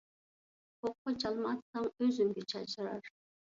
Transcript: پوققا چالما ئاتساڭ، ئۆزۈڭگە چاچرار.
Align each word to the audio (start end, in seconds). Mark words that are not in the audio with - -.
پوققا 0.83 1.11
چالما 1.25 1.53
ئاتساڭ، 1.53 1.87
ئۆزۈڭگە 1.99 2.47
چاچرار. 2.55 3.15